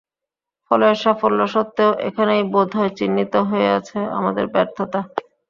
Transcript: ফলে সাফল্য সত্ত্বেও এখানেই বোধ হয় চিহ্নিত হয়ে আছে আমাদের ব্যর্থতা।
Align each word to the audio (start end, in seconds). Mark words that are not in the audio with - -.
ফলে 0.71 0.87
সাফল্য 1.01 1.39
সত্ত্বেও 1.53 1.91
এখানেই 2.07 2.43
বোধ 2.53 2.69
হয় 2.77 2.91
চিহ্নিত 2.97 3.33
হয়ে 3.49 3.69
আছে 3.77 3.99
আমাদের 4.17 4.45
ব্যর্থতা। 4.53 4.99